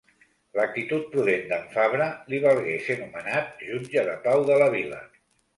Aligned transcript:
L'actitud 0.59 1.03
prudent 1.15 1.43
d'en 1.51 1.67
Fabre 1.75 2.09
li 2.33 2.41
valgué 2.47 2.75
ser 2.87 2.97
nomenat 3.05 3.63
jutge 3.69 4.07
de 4.11 4.17
pau 4.29 4.51
de 4.53 4.57
la 4.65 4.73
vila. 4.79 5.07